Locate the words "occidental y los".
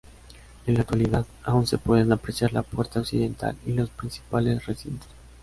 3.01-3.91